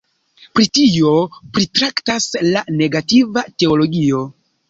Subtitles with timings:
[0.59, 1.11] Pri tio
[1.57, 4.25] pritraktas la negativa teologio.